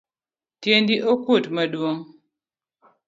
[0.61, 1.99] Tiendi okuot maduong.